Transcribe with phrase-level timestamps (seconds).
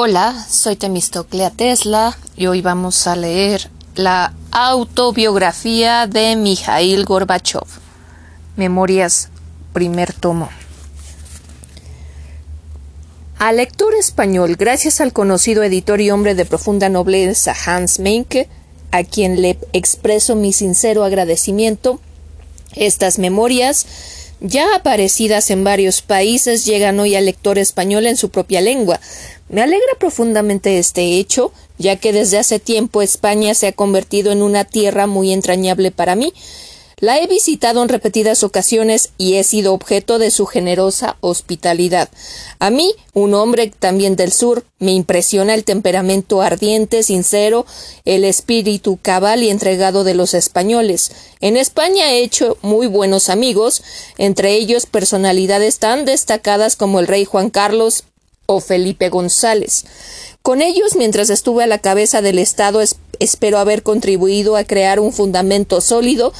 [0.00, 7.64] Hola, soy Temistoclea Tesla y hoy vamos a leer la autobiografía de Mikhail Gorbachev.
[8.54, 9.28] Memorias,
[9.72, 10.50] primer tomo.
[13.40, 18.48] Al lector español, gracias al conocido editor y hombre de profunda nobleza Hans Menke,
[18.92, 21.98] a quien le expreso mi sincero agradecimiento,
[22.76, 23.84] estas memorias
[24.40, 29.00] ya aparecidas en varios países, llegan hoy al lector español en su propia lengua.
[29.48, 34.42] Me alegra profundamente este hecho, ya que desde hace tiempo España se ha convertido en
[34.42, 36.32] una tierra muy entrañable para mí,
[37.00, 42.08] la he visitado en repetidas ocasiones y he sido objeto de su generosa hospitalidad.
[42.58, 47.66] A mí, un hombre también del sur, me impresiona el temperamento ardiente, sincero,
[48.04, 51.12] el espíritu cabal y entregado de los españoles.
[51.40, 53.84] En España he hecho muy buenos amigos,
[54.18, 58.02] entre ellos personalidades tan destacadas como el rey Juan Carlos
[58.50, 59.84] o Felipe González.
[60.40, 62.80] Con ellos, mientras estuve a la cabeza del Estado,
[63.18, 66.32] espero haber contribuido a crear un fundamento sólido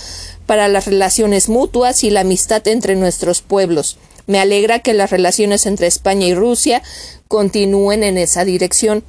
[0.46, 3.98] para las relaciones mutuas y la amistad entre nuestros pueblos.
[4.26, 6.82] Me alegra que las relaciones entre España y Rusia
[7.28, 9.04] continúen en esa dirección.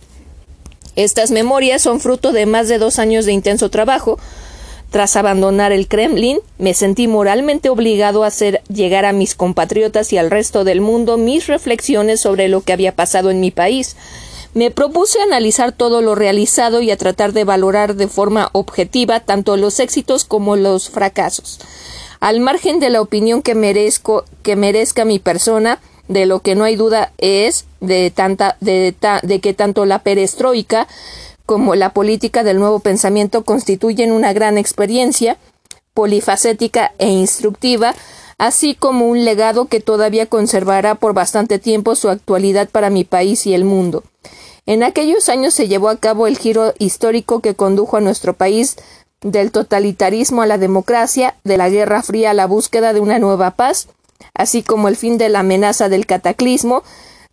[0.98, 4.20] Estas memorias son fruto de más de dos años de intenso trabajo.
[4.92, 10.18] Tras abandonar el Kremlin, me sentí moralmente obligado a hacer llegar a mis compatriotas y
[10.18, 13.96] al resto del mundo mis reflexiones sobre lo que había pasado en mi país.
[14.56, 19.58] Me propuse analizar todo lo realizado y a tratar de valorar de forma objetiva tanto
[19.58, 21.60] los éxitos como los fracasos.
[22.20, 25.80] Al margen de la opinión que merezco, que merezca mi persona,
[26.10, 30.88] de lo que no hay duda es de tanta, de, de que tanto la perestroika
[31.50, 35.40] como la política del nuevo pensamiento constituyen una gran experiencia
[35.96, 37.96] polifacética e instructiva,
[38.38, 43.48] así como un legado que todavía conservará por bastante tiempo su actualidad para mi país
[43.48, 44.04] y el mundo.
[44.68, 48.76] En aquellos años se llevó a cabo el giro histórico que condujo a nuestro país
[49.22, 53.56] del totalitarismo a la democracia, de la Guerra Fría a la búsqueda de una nueva
[53.56, 53.88] paz,
[54.36, 56.84] así como el fin de la amenaza del cataclismo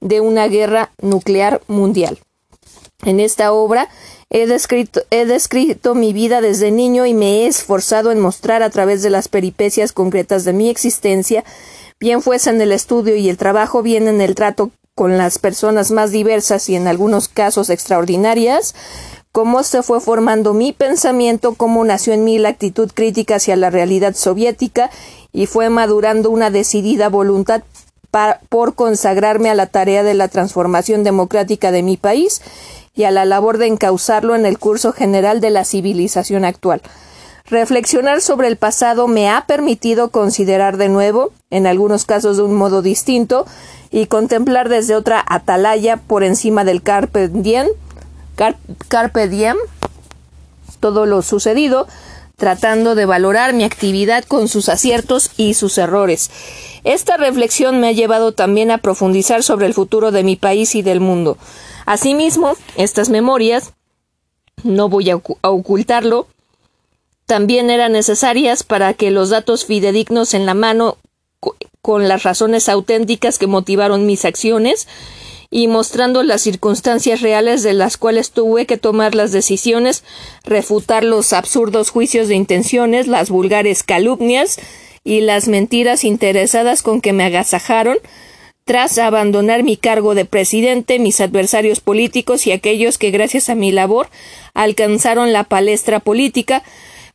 [0.00, 2.18] de una guerra nuclear mundial.
[3.04, 3.90] En esta obra
[4.30, 8.70] he descrito, he descrito, mi vida desde niño y me he esforzado en mostrar a
[8.70, 11.44] través de las peripecias concretas de mi existencia,
[12.00, 15.90] bien fuese en el estudio y el trabajo, bien en el trato con las personas
[15.90, 18.74] más diversas y en algunos casos extraordinarias,
[19.30, 23.68] cómo se fue formando mi pensamiento, cómo nació en mí la actitud crítica hacia la
[23.68, 24.90] realidad soviética
[25.32, 27.62] y fue madurando una decidida voluntad
[28.48, 32.40] por consagrarme a la tarea de la transformación democrática de mi país
[32.96, 36.82] y a la labor de encauzarlo en el curso general de la civilización actual.
[37.48, 42.54] Reflexionar sobre el pasado me ha permitido considerar de nuevo, en algunos casos de un
[42.54, 43.46] modo distinto,
[43.92, 47.68] y contemplar desde otra atalaya por encima del carpe diem,
[48.88, 49.56] carpe diem
[50.80, 51.86] todo lo sucedido,
[52.36, 56.30] tratando de valorar mi actividad con sus aciertos y sus errores.
[56.84, 60.82] Esta reflexión me ha llevado también a profundizar sobre el futuro de mi país y
[60.82, 61.38] del mundo.
[61.86, 63.72] Asimismo, estas memorias,
[64.64, 66.26] no voy a ocultarlo,
[67.26, 70.98] también eran necesarias para que los datos fidedignos en la mano
[71.82, 74.88] con las razones auténticas que motivaron mis acciones
[75.50, 80.02] y mostrando las circunstancias reales de las cuales tuve que tomar las decisiones,
[80.44, 84.58] refutar los absurdos juicios de intenciones, las vulgares calumnias
[85.04, 87.98] y las mentiras interesadas con que me agasajaron,
[88.66, 93.70] tras abandonar mi cargo de presidente, mis adversarios políticos y aquellos que gracias a mi
[93.70, 94.08] labor
[94.54, 96.64] alcanzaron la palestra política,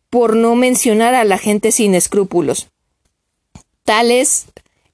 [0.10, 2.68] por no mencionar a la gente sin escrúpulos.
[3.84, 4.46] Tal es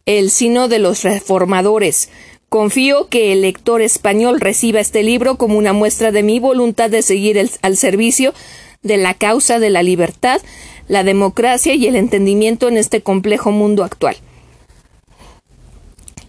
[0.06, 2.10] el sino de los reformadores.
[2.50, 7.04] Confío que el lector español reciba este libro como una muestra de mi voluntad de
[7.04, 8.34] seguir al servicio
[8.82, 10.42] de la causa de la libertad,
[10.88, 14.18] la democracia y el entendimiento en este complejo mundo actual.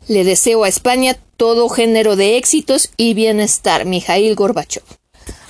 [0.08, 3.84] Le deseo a España todo género de éxitos y bienestar.
[3.84, 4.82] Mijail Gorbachev.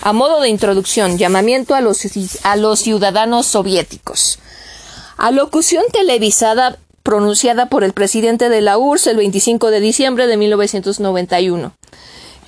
[0.01, 2.01] A modo de introducción, llamamiento a los,
[2.43, 4.41] a los ciudadanos soviéticos.
[5.17, 11.73] Alocución televisada pronunciada por el presidente de la URSS el 25 de diciembre de 1991.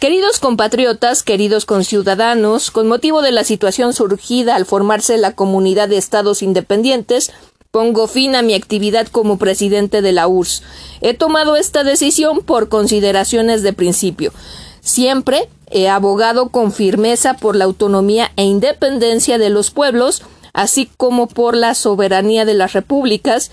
[0.01, 5.99] Queridos compatriotas, queridos conciudadanos, con motivo de la situación surgida al formarse la comunidad de
[5.99, 7.31] estados independientes,
[7.71, 10.63] pongo fin a mi actividad como presidente de la URSS.
[11.01, 14.33] He tomado esta decisión por consideraciones de principio.
[14.81, 20.23] Siempre he abogado con firmeza por la autonomía e independencia de los pueblos,
[20.53, 23.53] así como por la soberanía de las repúblicas,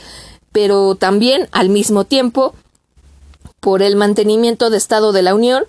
[0.52, 2.56] pero también al mismo tiempo
[3.60, 5.66] por el mantenimiento de Estado de la Unión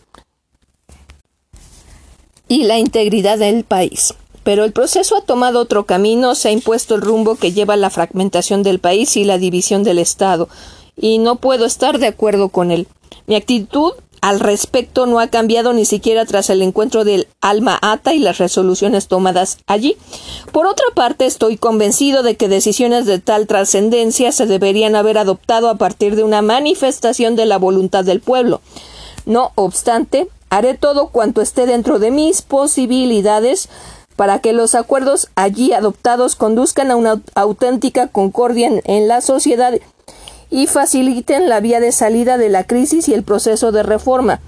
[2.48, 4.14] y la integridad del país.
[4.48, 7.76] Pero el proceso ha tomado otro camino, se ha impuesto el rumbo que lleva a
[7.76, 10.48] la fragmentación del país y la división del Estado,
[10.96, 12.88] y no puedo estar de acuerdo con él.
[13.26, 13.92] Mi actitud
[14.22, 18.38] al respecto no ha cambiado ni siquiera tras el encuentro del Alma Ata y las
[18.38, 19.98] resoluciones tomadas allí.
[20.50, 25.68] Por otra parte, estoy convencido de que decisiones de tal trascendencia se deberían haber adoptado
[25.68, 28.62] a partir de una manifestación de la voluntad del pueblo.
[29.26, 33.68] No obstante, haré todo cuanto esté dentro de mis posibilidades
[34.18, 39.74] para que los acuerdos allí adoptados conduzcan a una auténtica concordia en, la sociedad
[40.50, 44.40] y faciliten la vía de salida de la crisis y el proceso de reforma.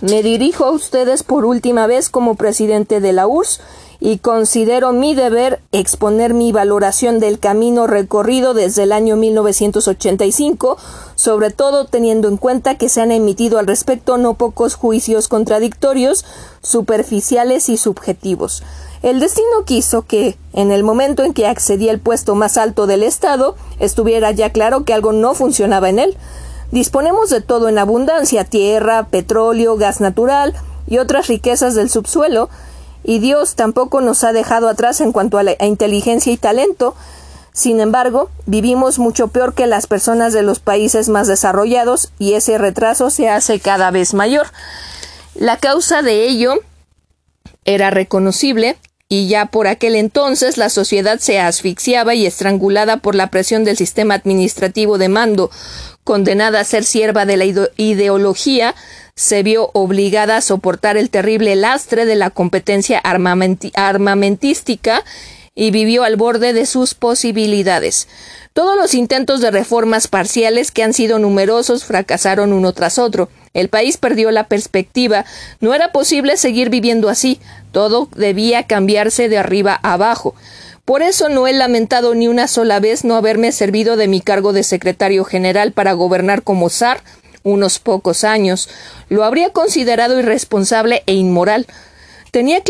[0.00, 3.60] Me dirijo a ustedes por última vez como presidente de la URSS
[4.00, 10.78] y considero mi deber exponer mi valoración del camino recorrido desde el año 1985,
[11.14, 16.24] sobre todo teniendo en cuenta que se han emitido al respecto no pocos juicios contradictorios,
[16.62, 18.62] superficiales y subjetivos.
[19.02, 23.02] El destino quiso que, en el momento en que accedí al puesto más alto del
[23.02, 26.16] Estado, estuviera ya claro que algo no funcionaba en él.
[26.70, 30.54] Disponemos de todo en abundancia tierra, petróleo, gas natural
[30.86, 32.50] y otras riquezas del subsuelo,
[33.04, 36.94] y Dios tampoco nos ha dejado atrás en cuanto a, la, inteligencia y talento.
[37.52, 42.58] Sin embargo, vivimos mucho peor que las personas de los países más desarrollados y ese
[42.58, 44.46] retraso se hace cada vez mayor.
[45.34, 46.54] La causa de ello
[47.64, 48.76] era reconocible
[49.08, 53.76] y ya por aquel entonces la sociedad se asfixiaba y estrangulada por la presión del
[53.76, 55.50] sistema administrativo de mando,
[56.04, 57.44] condenada a ser sierva de la
[57.76, 58.76] ideología,
[59.20, 65.04] se vio obligada a soportar el terrible lastre de la competencia armamentística
[65.54, 68.08] y vivió al borde de sus posibilidades.
[68.54, 73.28] Todos los intentos de reformas parciales, que han sido numerosos, fracasaron uno tras otro.
[73.52, 75.26] El país perdió la perspectiva.
[75.60, 77.40] No era posible seguir viviendo así.
[77.72, 80.34] Todo debía cambiarse de arriba abajo.
[80.86, 84.54] Por eso no he lamentado ni una sola vez no haberme servido de mi cargo
[84.54, 87.02] de secretario general para gobernar como zar
[87.42, 88.68] unos pocos años,
[89.08, 91.66] lo habría considerado irresponsable e inmoral.
[92.30, 92.62] Tenía,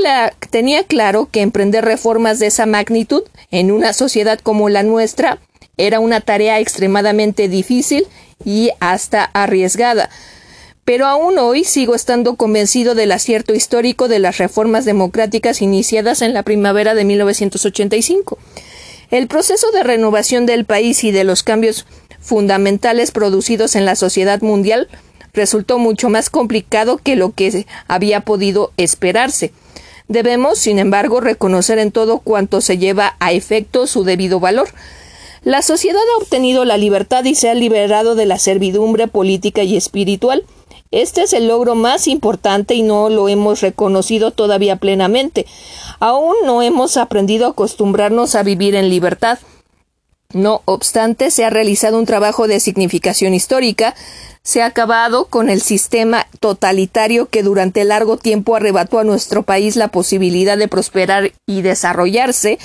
[0.50, 5.38] tenía claro que emprender reformas de esa magnitud en una sociedad como la nuestra
[5.76, 8.06] era una tarea extremadamente difícil
[8.44, 10.10] y hasta arriesgada.
[10.84, 16.34] Pero aún hoy sigo estando convencido del acierto histórico de las reformas democráticas iniciadas en
[16.34, 18.38] la primavera de 1985.
[19.10, 21.86] El proceso de renovación del país y de los cambios
[22.20, 24.88] fundamentales producidos en la sociedad mundial
[25.32, 29.52] resultó mucho más complicado que lo que había podido esperarse.
[30.08, 34.68] Debemos, sin embargo, reconocer en todo cuanto se lleva a efecto su debido valor.
[35.42, 39.76] La sociedad ha obtenido la libertad y se ha liberado de la servidumbre política y
[39.76, 40.44] espiritual.
[40.90, 45.46] Este es el logro más importante y no lo hemos reconocido todavía plenamente.
[46.00, 49.38] Aún no hemos aprendido a acostumbrarnos a vivir en libertad.
[50.32, 53.94] No obstante, se ha realizado un trabajo de significación histórica,
[54.42, 59.76] se ha acabado con el sistema totalitario que durante largo tiempo arrebató a nuestro país
[59.76, 62.58] la posibilidad de prosperar y desarrollarse,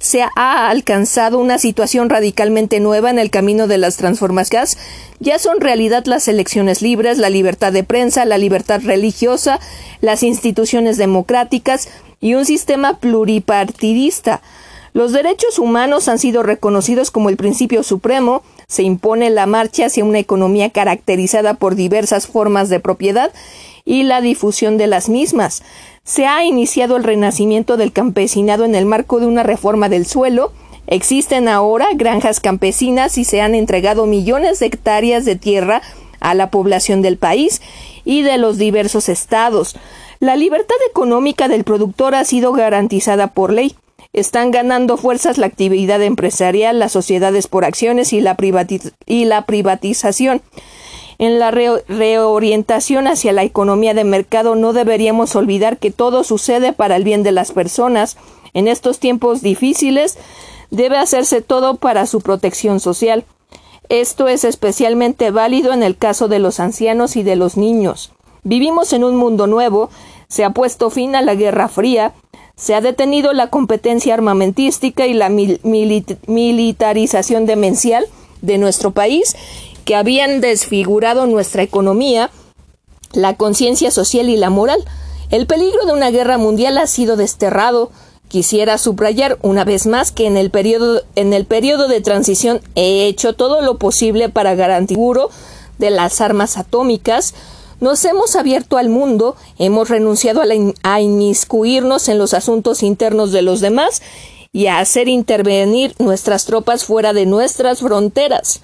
[0.00, 4.78] se ha alcanzado una situación radicalmente nueva en el camino de las transformaciones.
[5.18, 9.60] Ya son realidad las elecciones libres, la libertad de prensa, la libertad religiosa,
[10.00, 14.40] las instituciones democráticas y un sistema pluripartidista.
[14.92, 20.04] Los derechos humanos han sido reconocidos como el principio supremo, se impone la marcha hacia
[20.04, 23.32] una economía caracterizada por diversas formas de propiedad
[23.84, 25.62] y la difusión de las mismas.
[26.04, 30.52] Se ha iniciado el renacimiento del campesinado en el marco de una reforma del suelo,
[30.86, 35.82] existen ahora granjas campesinas y se han entregado millones de hectáreas de tierra
[36.18, 37.62] a la población del país
[38.04, 39.76] y de los diversos estados.
[40.18, 43.74] La libertad económica del productor ha sido garantizada por ley.
[44.12, 48.34] Están ganando fuerzas la actividad empresarial, las sociedades por acciones y la,
[49.46, 50.42] privatización.
[51.18, 56.96] En la reorientación hacia la economía de mercado no deberíamos olvidar que todo sucede para
[56.96, 58.16] el bien de las personas.
[58.52, 60.18] En estos tiempos difíciles
[60.70, 63.24] debe hacerse todo para su protección social.
[63.88, 68.12] Esto es especialmente válido en el caso de los ancianos y de los niños.
[68.42, 69.90] Vivimos en un mundo nuevo,
[70.26, 72.14] se ha puesto fin a la Guerra Fría,
[72.60, 78.04] se ha detenido la competencia armamentística y la militarización demencial
[78.42, 79.34] de nuestro país
[79.84, 82.30] que habían desfigurado nuestra economía,
[83.12, 84.84] la conciencia social y la moral.
[85.30, 87.90] El peligro de una guerra mundial ha sido desterrado.
[88.28, 93.06] Quisiera subrayar una vez más que en el periodo, en el periodo de transición he
[93.06, 95.28] hecho todo lo posible para garantizar
[95.78, 97.32] de las armas atómicas,
[97.80, 100.42] Nos hemos abierto al mundo, hemos renunciado
[100.82, 104.02] a, inmiscuirnos en los asuntos internos de los demás
[104.52, 108.60] y a hacer intervenir nuestras tropas fuera de nuestras fronteras.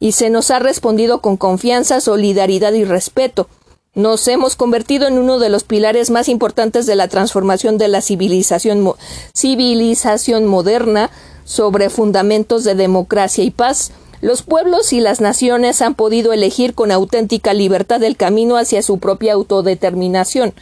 [0.00, 3.48] Y se nos ha respondido con confianza, solidaridad y respeto.
[3.94, 8.02] Nos hemos convertido en uno de los pilares más importantes de la transformación de la
[8.02, 8.92] civilización,
[9.32, 11.10] civilización moderna
[11.44, 13.92] sobre fundamentos de democracia y paz.
[14.20, 18.98] Los pueblos y las naciones han podido elegir con auténtica libertad el camino hacia su
[18.98, 20.54] propia autodeterminación.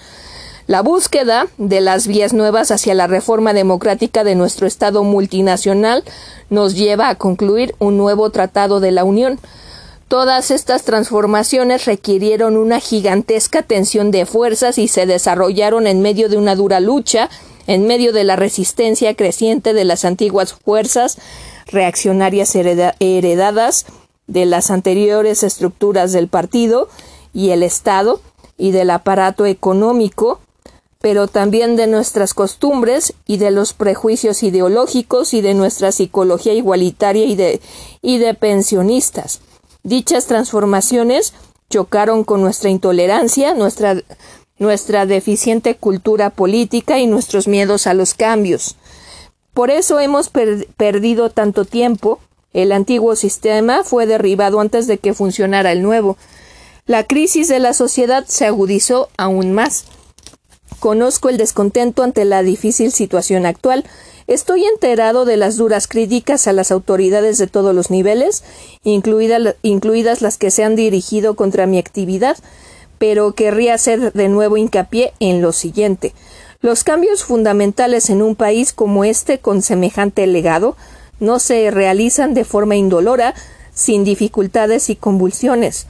[0.66, 6.04] La búsqueda de las vías nuevas hacia la reforma democrática de nuestro Estado multinacional
[6.48, 9.38] nos lleva a concluir un nuevo Tratado de la Unión.
[10.08, 16.38] Todas estas transformaciones requirieron una gigantesca tensión de fuerzas y se desarrollaron en medio de
[16.38, 17.28] una dura lucha,
[17.66, 21.18] en medio de la resistencia creciente de las antiguas fuerzas
[21.74, 23.86] reaccionarias heredadas
[24.26, 26.88] de las anteriores estructuras del partido
[27.34, 28.20] y el Estado
[28.56, 30.40] y del aparato económico,
[31.00, 37.26] pero también de nuestras costumbres y de los prejuicios ideológicos y de nuestra psicología igualitaria
[37.26, 37.60] y de,
[38.00, 39.40] y de pensionistas.
[39.82, 41.34] Dichas transformaciones
[41.68, 43.96] chocaron con nuestra intolerancia, nuestra,
[44.58, 48.76] nuestra deficiente cultura política y nuestros miedos a los cambios.
[49.54, 52.18] Por eso hemos perdido tanto tiempo.
[52.52, 56.16] El antiguo sistema fue derribado antes de que funcionara el nuevo.
[56.86, 59.86] La crisis de la sociedad se agudizó aún más.
[60.80, 63.84] Conozco el descontento ante la difícil situación actual,
[64.26, 68.42] Estoy enterado de las duras críticas a las autoridades de todos los niveles,
[68.82, 72.38] incluidas las que se han dirigido contra mi actividad,
[72.98, 76.14] pero querría hacer de nuevo hincapié en lo siguiente.
[76.64, 80.78] Los cambios fundamentales en un país como este con semejante legado
[81.20, 83.34] no se realizan de forma indolora,
[83.74, 85.86] sin dificultades y convulsiones.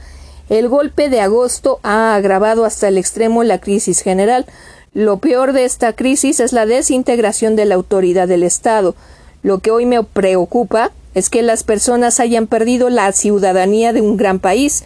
[0.48, 4.46] El golpe de agosto ha agravado hasta el extremo la crisis general,
[4.94, 8.96] lo peor de esta crisis es la desintegración de la autoridad del Estado.
[9.44, 14.16] Lo que hoy me preocupa es que las personas hayan perdido la ciudadanía de un
[14.16, 14.82] gran país.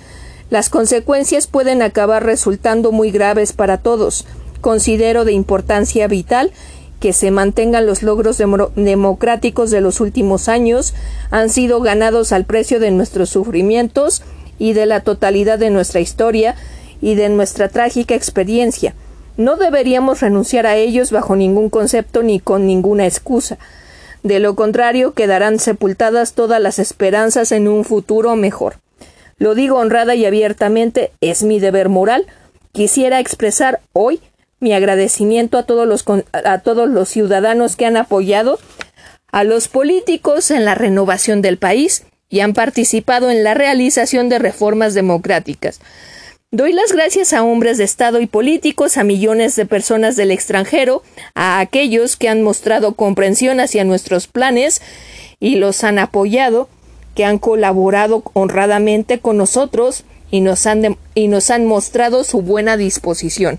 [0.51, 4.27] Las consecuencias pueden acabar resultando muy graves para todos.
[4.61, 6.53] Considero de importancia vital
[7.01, 10.95] que se mantengan los logros democráticos de los últimos años,
[11.31, 14.23] han sido ganados al precio de nuestros sufrimientos
[14.59, 16.57] y de la totalidad de nuestra historia
[17.01, 18.95] y de nuestra trágica experiencia.
[19.37, 23.59] No deberíamos renunciar a ellos bajo ningún concepto ni con ninguna excusa.
[24.25, 28.81] De lo contrario, quedarán sepultadas todas las esperanzas en un futuro mejor.
[29.39, 32.27] Lo digo honrada y abiertamente, es mi deber moral.
[32.73, 34.21] Quisiera expresar hoy
[34.61, 38.59] mi agradecimiento a todos los, a todos los ciudadanos que han apoyado
[39.31, 44.39] a los políticos en la renovación del país y han participado en la realización de
[44.39, 45.81] reformas democráticas.
[46.51, 51.03] Doy las gracias a hombres de Estado y políticos, a millones de personas del extranjero,
[51.35, 54.81] a aquellos que han mostrado comprensión hacia nuestros planes
[55.41, 56.71] y los han apoyado,
[57.15, 62.79] que han colaborado honradamente con nosotros y nos han, y nos han mostrado su buena
[62.79, 63.59] disposición.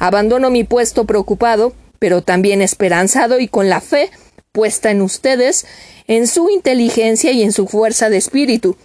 [0.00, 4.10] Abandono mi puesto preocupado, pero también esperanzado y con la fe
[4.50, 5.66] puesta en ustedes,
[6.08, 8.76] en su inteligencia y en su fuerza de espíritu.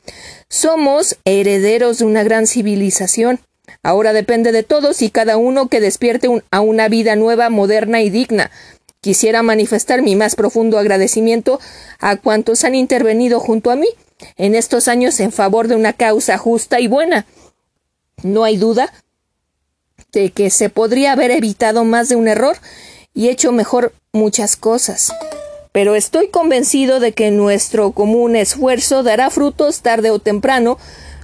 [0.49, 3.39] Somos herederos de una gran civilización.
[3.81, 8.09] Ahora depende de todos y cada uno que despierte a una vida nueva, moderna y
[8.09, 8.51] digna.
[8.99, 11.61] Quisiera manifestar mi más profundo agradecimiento
[11.99, 13.87] a cuantos han intervenido junto a mí
[14.35, 17.25] en estos años en favor de una causa justa y buena.
[18.21, 18.91] No hay duda
[20.11, 22.57] de que se podría haber evitado más de un error
[23.13, 25.13] y hecho mejor muchas cosas
[25.75, 30.77] pero estoy convencido de que nuestro común esfuerzo dará frutos tarde o temprano.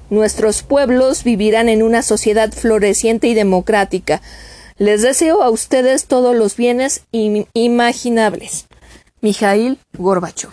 [0.09, 4.21] Nuestros pueblos vivirán en una sociedad floreciente y democrática.
[4.77, 8.65] Les deseo a ustedes todos los bienes imaginables.
[9.21, 10.51] Mijail Gorbachev.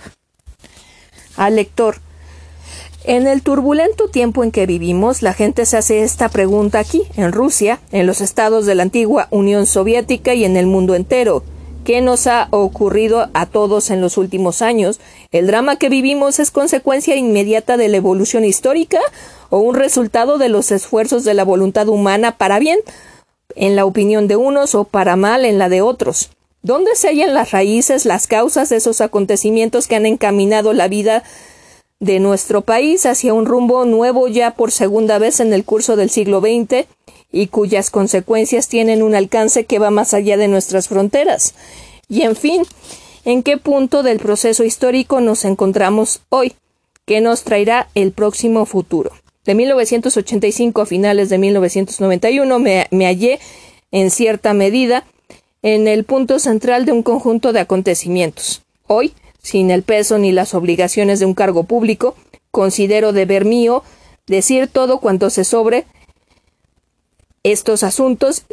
[1.36, 2.00] Al lector.
[3.04, 7.32] En el turbulento tiempo en que vivimos, la gente se hace esta pregunta aquí, en
[7.32, 11.44] Rusia, en los estados de la antigua Unión Soviética y en el mundo entero.
[11.84, 15.00] ¿Qué nos ha ocurrido a todos en los últimos años?
[15.30, 18.98] ¿El drama que vivimos es consecuencia inmediata de la evolución histórica
[19.48, 22.80] o un resultado de los esfuerzos de la voluntad humana para bien,
[23.54, 26.30] en la opinión de unos, o para mal en la de otros?
[26.62, 31.22] ¿Dónde se hallan las raíces, las causas de esos acontecimientos que han encaminado la vida
[32.00, 36.10] de nuestro país hacia un rumbo nuevo ya por segunda vez en el curso del
[36.10, 36.86] siglo XX
[37.32, 41.54] y cuyas consecuencias tienen un alcance que va más allá de nuestras fronteras.
[42.08, 42.62] Y en fin,
[43.24, 46.54] ¿en qué punto del proceso histórico nos encontramos hoy?
[47.04, 49.10] ¿Qué nos traerá el próximo futuro?
[49.44, 53.40] De 1985 a finales de 1991 me, me hallé,
[53.90, 55.04] en cierta medida,
[55.62, 58.62] en el punto central de un conjunto de acontecimientos.
[58.86, 62.14] Hoy, sin el peso ni las obligaciones de un cargo público,
[62.50, 63.82] considero deber mío
[64.26, 65.86] decir todo cuanto se sobre
[67.42, 68.44] estos asuntos,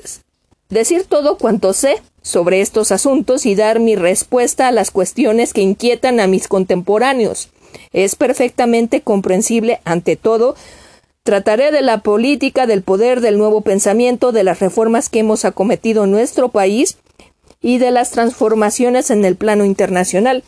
[0.70, 5.62] decir todo cuanto sé sobre estos asuntos y dar mi respuesta a las cuestiones que
[5.62, 7.50] inquietan a mis contemporáneos.
[7.92, 10.56] Es perfectamente comprensible, ante todo,
[11.24, 16.06] trataré de la política, del poder, del nuevo pensamiento, de las reformas que hemos acometido
[16.06, 16.98] en nuestro país
[17.62, 20.44] y de las transformaciones en el plano internacional.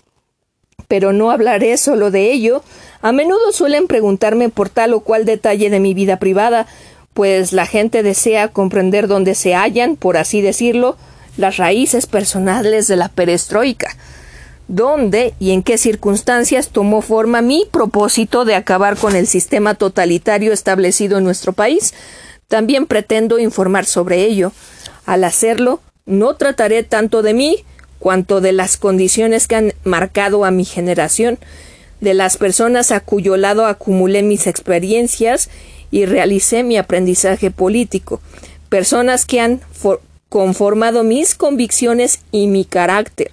[0.87, 2.63] Pero no hablaré solo de ello.
[3.01, 6.67] A menudo suelen preguntarme por tal o cual detalle de mi vida privada,
[7.13, 10.97] pues la gente desea comprender dónde se hallan, por así decirlo,
[11.35, 13.95] las raíces personales de la perestroika,
[14.67, 20.53] dónde y en qué circunstancias tomó forma mi propósito de acabar con el sistema totalitario
[20.53, 21.93] establecido en nuestro país.
[22.47, 24.51] También pretendo informar sobre ello.
[25.05, 27.65] Al hacerlo, no trataré tanto de mí
[27.99, 31.37] cuanto de las condiciones que han marcado a mi generación,
[32.01, 35.49] de las personas a cuyo lado acumulé mis experiencias
[35.89, 38.21] y realicé mi aprendizaje político,
[38.69, 39.61] personas que han
[40.29, 43.31] conformado mis convicciones y mi carácter.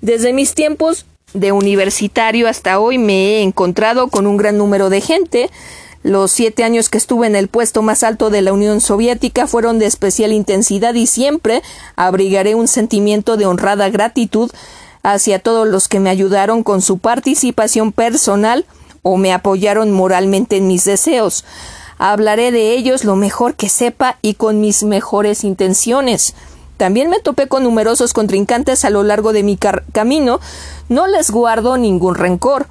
[0.00, 5.00] Desde mis tiempos de universitario hasta hoy me he encontrado con un gran número de
[5.00, 5.50] gente.
[6.04, 9.78] Los siete años que estuve en el puesto más alto de la Unión Soviética fueron
[9.78, 11.62] de especial intensidad y siempre
[11.96, 14.50] abrigaré un sentimiento de honrada gratitud
[15.02, 18.66] hacia todos los que me ayudaron con su participación personal
[19.00, 21.46] o me apoyaron moralmente en mis deseos.
[21.96, 26.34] Hablaré de ellos lo mejor que sepa y con mis mejores intenciones.
[26.76, 30.38] También me topé con numerosos contrincantes a lo largo de mi camino.
[30.90, 32.66] No les guardo ningún rencor.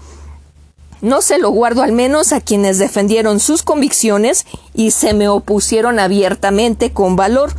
[1.03, 5.99] No se lo guardo al menos a quienes defendieron sus convicciones y se me opusieron
[5.99, 7.53] abiertamente con valor,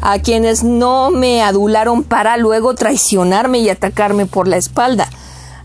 [0.00, 5.10] a quienes no me adularon para luego traicionarme y atacarme por la espalda.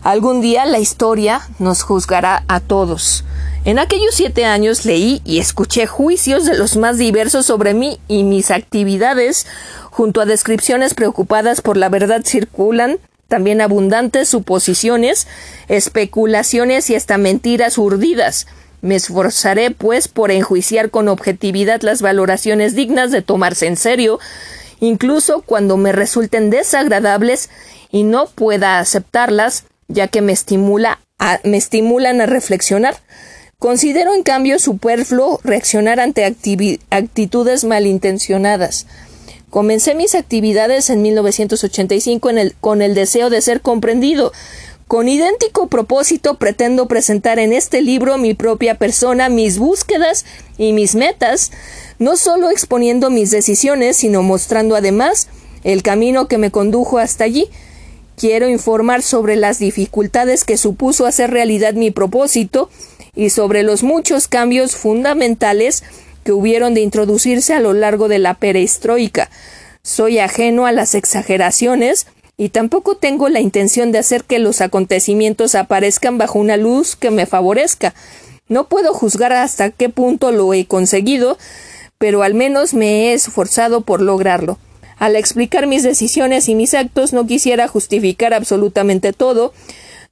[0.02, 3.24] Algún día la historia nos juzgará a todos.
[3.64, 8.22] En aquellos siete años leí y escuché juicios de los más diversos sobre mí y
[8.22, 9.46] mis actividades,
[9.90, 15.26] junto a descripciones preocupadas por la verdad circulan también abundantes suposiciones,
[15.68, 18.46] especulaciones y hasta mentiras urdidas.
[18.80, 24.18] Me esforzaré, pues, por enjuiciar con objetividad las valoraciones dignas de tomarse en serio,
[24.80, 27.50] incluso cuando me resulten desagradables
[27.90, 30.98] y no pueda aceptarlas, ya que me estimula
[31.44, 32.96] me estimulan a reflexionar.
[33.58, 38.86] Considero en cambio superfluo reaccionar ante actitudes malintencionadas.
[39.50, 44.32] Comencé mis actividades en 1985 en el, con el deseo de ser comprendido.
[44.86, 50.94] Con idéntico propósito pretendo presentar en este libro mi propia persona, mis búsquedas y mis
[50.94, 51.50] metas,
[51.98, 55.28] no solo exponiendo mis decisiones, sino mostrando además
[55.64, 57.48] el camino que me condujo hasta allí.
[58.16, 62.68] Quiero informar sobre las dificultades que supuso hacer realidad mi propósito
[63.14, 65.84] y sobre los muchos cambios fundamentales
[66.28, 69.30] que hubieron de introducirse a lo largo de la perestroika.
[69.82, 75.54] Soy ajeno a las exageraciones y tampoco tengo la intención de hacer que los acontecimientos
[75.54, 77.94] aparezcan bajo una luz que me favorezca.
[78.46, 81.38] No puedo juzgar hasta qué punto lo he conseguido,
[81.96, 84.58] pero al menos me he esforzado por lograrlo.
[84.98, 89.54] Al explicar mis decisiones y mis actos no quisiera justificar absolutamente todo,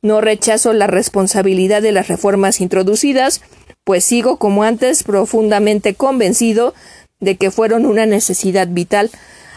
[0.00, 3.42] no rechazo la responsabilidad de las reformas introducidas,
[3.86, 6.74] pues sigo como antes profundamente convencido
[7.20, 9.12] de que fueron una necesidad vital.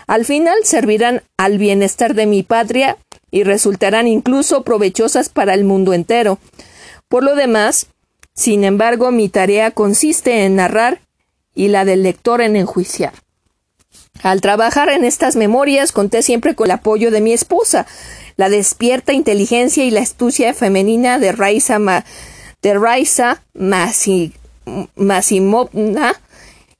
[0.05, 2.97] Al final servirán al bienestar de mi patria
[3.31, 6.37] y resultarán incluso provechosas para el mundo entero.
[7.07, 7.87] Por lo demás,
[8.35, 11.01] sin embargo, mi tarea consiste en narrar
[11.55, 13.13] y la del lector en enjuiciar.
[14.21, 17.87] Al trabajar en estas memorias conté siempre con el apoyo de mi esposa,
[18.37, 21.79] la despierta inteligencia y la astucia femenina de Raisa,
[22.61, 23.41] de Raisa
[24.95, 26.13] Masimovna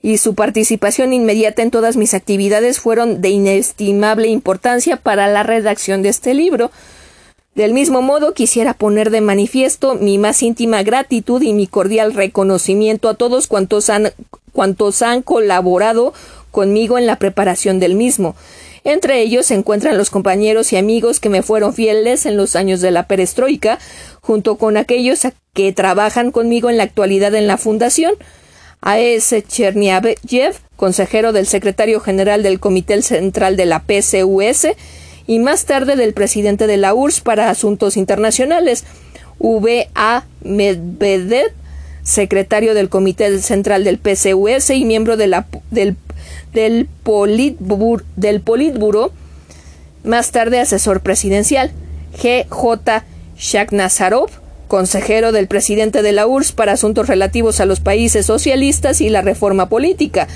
[0.02, 6.02] y su participación inmediata en todas mis actividades fueron de inestimable importancia para la redacción
[6.02, 6.72] de este libro.
[7.56, 13.10] Del mismo modo, quisiera poner de manifiesto mi más íntima gratitud y mi cordial reconocimiento
[13.10, 14.14] a todos cuantos han,
[14.54, 16.14] cuantos han colaborado
[16.52, 18.36] conmigo en la preparación del mismo.
[18.84, 22.82] Entre ellos se encuentran los compañeros y amigos que me fueron fieles en los años
[22.82, 23.80] de la perestroika,
[24.22, 25.22] junto con aquellos
[25.54, 28.14] que trabajan conmigo en la actualidad en la fundación.
[28.82, 29.44] A S.
[29.44, 34.68] Cherniayev, consejero del secretario general del Comité Central de la PCUS
[35.28, 38.86] y más tarde del presidente de la URSS para Asuntos Internacionales,
[39.38, 39.90] V.
[39.96, 40.24] A.
[40.42, 41.52] Medvedev,
[42.04, 45.98] secretario del Comité Central del PCUS y miembro de la, del,
[46.54, 46.88] del,
[48.16, 49.12] del Politburo,
[50.04, 51.72] más tarde asesor presidencial.
[52.22, 53.04] G.J.
[53.38, 54.30] Shakhnazarov,
[54.68, 59.22] consejero del presidente de la URSS para asuntos relativos a los países socialistas y la
[59.22, 60.28] reforma política.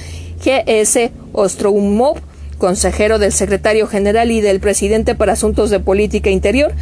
[0.43, 1.11] G.S.
[1.33, 2.17] Ostroumov,
[2.57, 6.73] consejero del secretario general y del presidente para asuntos de política interior.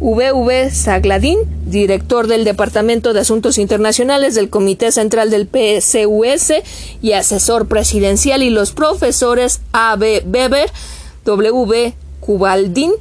[0.00, 0.70] V.V.
[0.70, 6.52] Zagladín, director del Departamento de Asuntos Internacionales del Comité Central del PCUS
[7.00, 10.24] y asesor presidencial, y los profesores A.B.
[10.26, 10.70] Weber,
[11.24, 11.94] W.
[12.20, 12.92] Kubaldín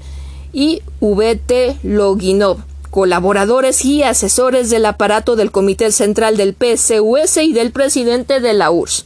[0.53, 1.77] y V.T.
[1.83, 2.57] Loginov,
[2.91, 8.71] colaboradores y asesores del aparato del Comité Central del PCUS y del presidente de la
[8.71, 9.05] URSS.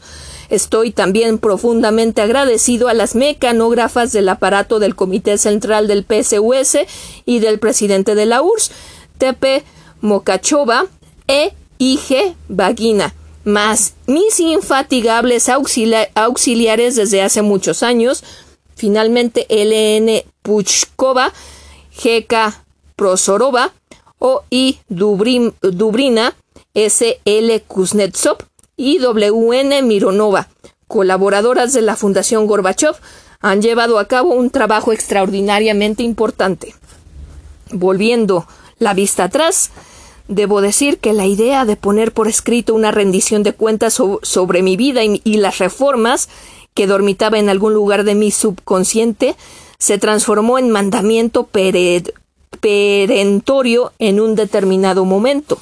[0.50, 6.78] Estoy también profundamente agradecido a las mecanógrafas del aparato del Comité Central del PSUS
[7.26, 8.72] y del presidente de la URSS,
[9.18, 9.64] Tepe
[10.02, 10.86] Mokachova
[11.28, 18.24] e IG Vagina, más mis infatigables auxiliares desde hace muchos años,
[18.76, 21.34] finalmente LN Puchkova,
[21.94, 22.56] GK
[22.96, 23.74] Prosorova,
[24.20, 26.36] OI Dubrina,
[26.74, 28.38] SL Kuznetsov,
[28.78, 30.48] y WN Mironova,
[30.88, 32.96] colaboradoras de la Fundación Gorbachev,
[33.42, 36.76] han llevado a cabo un trabajo extraordinariamente importante.
[37.72, 38.48] Volviendo
[38.80, 39.72] la vista atrás,
[40.28, 44.78] debo decir que la idea de poner por escrito una rendición de cuentas sobre mi
[44.78, 46.30] vida y, las reformas
[46.74, 49.36] que dormitaba en algún lugar de mi subconsciente
[49.80, 51.48] se transformó en mandamiento
[52.60, 55.58] perentorio en un determinado momento.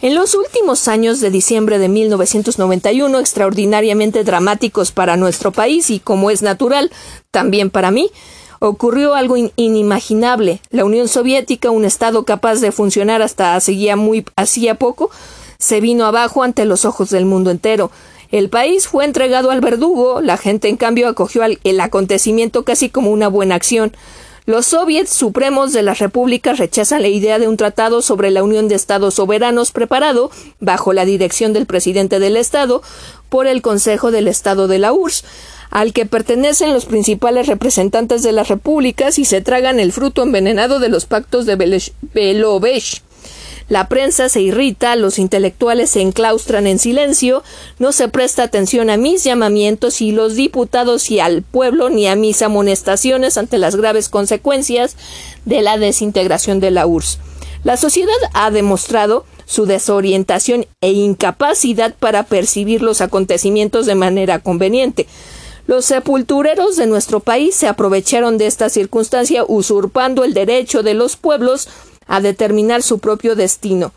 [0.00, 6.30] En los últimos años de diciembre de 1991, extraordinariamente dramáticos para nuestro país y, como
[6.30, 6.92] es natural,
[7.32, 8.12] también para mí,
[8.60, 10.60] ocurrió algo inimaginable.
[10.70, 15.10] La Unión Soviética, un Estado capaz de funcionar hasta hacía muy hacía poco,
[15.58, 17.90] se vino abajo ante los ojos del mundo entero.
[18.30, 23.10] El país fue entregado al verdugo, la gente en cambio acogió el acontecimiento casi como
[23.10, 23.92] una buena acción.
[24.48, 28.66] Los soviets supremos de las repúblicas rechazan la idea de un tratado sobre la unión
[28.66, 32.80] de estados soberanos preparado, bajo la dirección del presidente del Estado,
[33.28, 35.26] por el Consejo del Estado de la URSS,
[35.68, 40.78] al que pertenecen los principales representantes de las repúblicas y se tragan el fruto envenenado
[40.78, 41.84] de los pactos de
[42.14, 43.02] Belovesh.
[43.68, 47.42] La prensa se irrita, los intelectuales se enclaustran en silencio,
[47.78, 52.16] no se presta atención a mis llamamientos y los diputados y al pueblo ni a
[52.16, 54.96] mis amonestaciones ante las graves consecuencias
[55.44, 57.18] de la desintegración de la URSS.
[57.62, 65.06] La sociedad ha demostrado su desorientación e incapacidad para percibir los acontecimientos de manera conveniente.
[65.66, 71.16] Los sepultureros de nuestro país se aprovecharon de esta circunstancia usurpando el derecho de los
[71.16, 71.68] pueblos
[72.08, 73.92] a determinar su propio destino.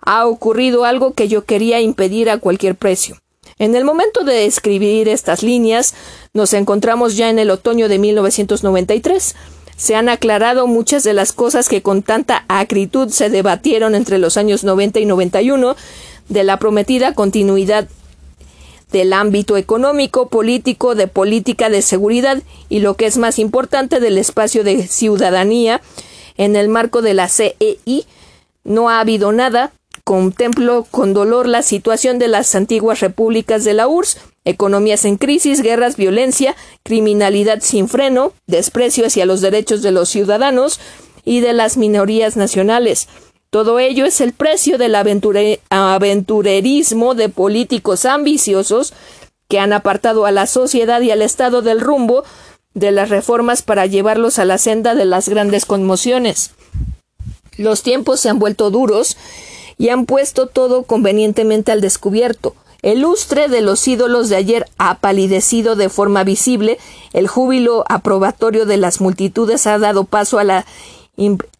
[0.00, 3.16] Ha ocurrido algo que yo quería impedir a cualquier precio.
[3.58, 5.94] En el momento de escribir estas líneas,
[6.32, 9.34] nos encontramos ya en el otoño de 1993.
[9.76, 14.36] Se han aclarado muchas de las cosas que con tanta acritud se debatieron entre los
[14.36, 15.76] años 90 y 91
[16.28, 17.88] de la prometida continuidad
[18.92, 24.18] del ámbito económico, político, de política de seguridad y lo que es más importante del
[24.18, 25.80] espacio de ciudadanía
[26.36, 28.06] en el marco de la CEI
[28.64, 29.72] no ha habido nada.
[30.04, 35.62] Contemplo con dolor la situación de las antiguas repúblicas de la URSS, economías en crisis,
[35.62, 40.78] guerras, violencia, criminalidad sin freno, desprecio hacia los derechos de los ciudadanos
[41.24, 43.08] y de las minorías nacionales.
[43.48, 44.94] Todo ello es el precio del
[45.70, 48.92] aventurerismo de políticos ambiciosos
[49.48, 52.24] que han apartado a la sociedad y al Estado del rumbo
[52.74, 56.50] de las reformas para llevarlos a la senda de las grandes conmociones.
[57.56, 59.16] Los tiempos se han vuelto duros
[59.78, 62.54] y han puesto todo convenientemente al descubierto.
[62.82, 66.78] El lustre de los ídolos de ayer ha palidecido de forma visible,
[67.14, 70.66] el júbilo aprobatorio de las multitudes ha dado paso a, la,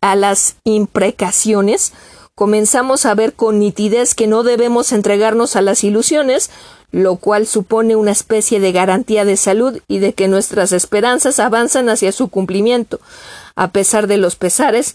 [0.02, 1.94] a las imprecaciones,
[2.34, 6.50] comenzamos a ver con nitidez que no debemos entregarnos a las ilusiones,
[6.94, 11.88] lo cual supone una especie de garantía de salud y de que nuestras esperanzas avanzan
[11.88, 13.00] hacia su cumplimiento,
[13.56, 14.94] a pesar de los pesares.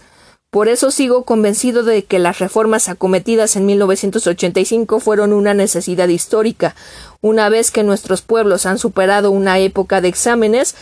[0.49, 6.73] Por eso sigo convencido de que las reformas acometidas en 1985 fueron una necesidad histórica.
[7.19, 10.75] Una vez que nuestros pueblos han superado una época de exámenes,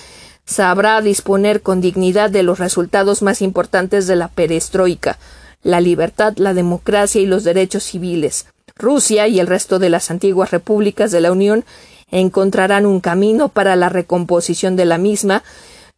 [0.45, 5.17] sabrá disponer con dignidad de los resultados más importantes de la perestroika,
[5.63, 8.45] la libertad, la democracia y los derechos civiles.
[8.77, 11.65] Rusia y el resto de las antiguas repúblicas de la Unión
[12.11, 15.43] encontrarán un camino para la recomposición de la misma,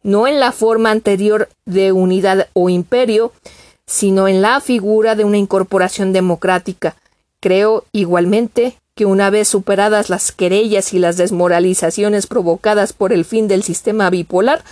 [0.02, 3.32] no en la forma anterior de unidad o imperio,
[3.86, 6.96] sino en la figura de una incorporación democrática,
[7.40, 13.48] Creo igualmente que una vez superadas las querellas y las desmoralizaciones provocadas por el fin
[13.48, 14.62] del sistema bipolar,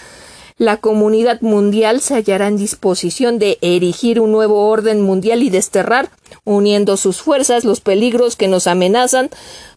[0.59, 6.11] la comunidad mundial se hallará en disposición de erigir un nuevo orden mundial y desterrar,
[6.45, 9.31] uniendo sus fuerzas, los peligros que nos amenazan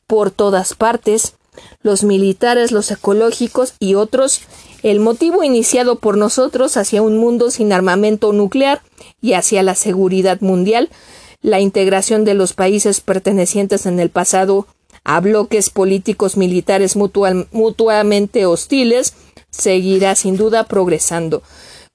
[0.07, 1.35] por todas partes,
[1.83, 4.41] los militares, los ecológicos y otros,
[4.81, 8.81] el motivo iniciado por nosotros hacia un mundo sin armamento nuclear
[9.21, 10.89] y hacia la seguridad mundial,
[11.43, 14.65] la integración de los países pertenecientes en el pasado
[15.03, 19.13] a bloques políticos militares mutuamente hostiles,
[19.51, 21.43] seguirá sin duda progresando.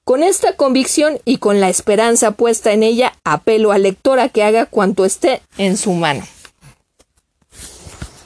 [0.03, 4.43] Con esta convicción y con la esperanza puesta en ella, apelo al lector a que
[4.43, 6.23] haga cuanto esté en su mano.